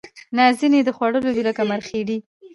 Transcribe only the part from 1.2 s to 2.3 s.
دي لکه مرخیړي